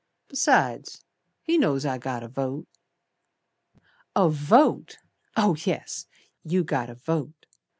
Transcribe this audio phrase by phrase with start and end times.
[0.29, 1.05] Besides,
[1.43, 2.65] he knows I got a vote."
[4.15, 4.97] "A vote!
[5.37, 6.07] Oh, yes,
[6.43, 7.45] you got a vote!